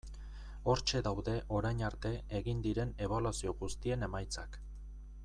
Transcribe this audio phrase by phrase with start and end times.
[0.71, 4.59] Hortxe daude orain arte egin diren ebaluazio guztien emaitzak.